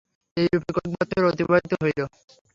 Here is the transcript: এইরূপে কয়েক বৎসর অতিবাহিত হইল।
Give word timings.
এইরূপে 0.37 0.69
কয়েক 0.75 0.89
বৎসর 0.93 1.23
অতিবাহিত 1.29 1.71
হইল। 1.81 1.99